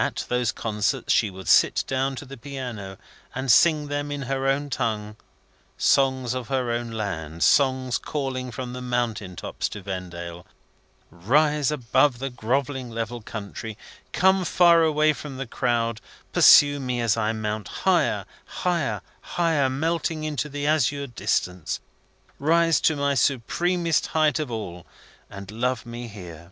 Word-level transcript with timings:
At 0.00 0.24
those 0.28 0.50
concerts 0.50 1.12
she 1.12 1.30
would 1.30 1.46
sit 1.46 1.84
down 1.86 2.16
to 2.16 2.24
the 2.24 2.36
piano 2.36 2.98
and 3.36 3.52
sing 3.52 3.86
them, 3.86 4.10
in 4.10 4.22
her 4.22 4.48
own 4.48 4.68
tongue, 4.68 5.14
songs 5.78 6.34
of 6.34 6.48
her 6.48 6.72
own 6.72 6.90
land, 6.90 7.44
songs 7.44 7.96
calling 7.96 8.50
from 8.50 8.72
the 8.72 8.82
mountain 8.82 9.36
tops 9.36 9.68
to 9.68 9.80
Vendale, 9.80 10.44
"Rise 11.12 11.70
above 11.70 12.18
the 12.18 12.30
grovelling 12.30 12.90
level 12.90 13.22
country; 13.22 13.78
come 14.12 14.44
far 14.44 14.82
away 14.82 15.12
from 15.12 15.36
the 15.36 15.46
crowd; 15.46 16.00
pursue 16.32 16.80
me 16.80 17.00
as 17.00 17.16
I 17.16 17.30
mount 17.30 17.68
higher; 17.86 18.24
higher, 18.46 19.02
higher, 19.20 19.70
melting 19.70 20.24
into 20.24 20.48
the 20.48 20.66
azure 20.66 21.06
distance; 21.06 21.78
rise 22.40 22.80
to 22.80 22.96
my 22.96 23.14
supremest 23.14 24.08
height 24.08 24.40
of 24.40 24.50
all, 24.50 24.84
and 25.30 25.48
love 25.48 25.86
me 25.86 26.08
here!" 26.08 26.50